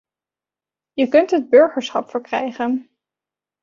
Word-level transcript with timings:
Je 0.95 1.07
kunt 1.07 1.31
het 1.31 1.49
burgerschap 1.49 2.09
verkrijgen. 2.09 2.89